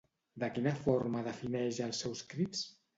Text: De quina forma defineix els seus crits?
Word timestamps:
De 0.43 0.49
quina 0.55 0.73
forma 0.87 1.23
defineix 1.29 1.81
els 1.91 2.05
seus 2.07 2.29
crits? 2.35 2.69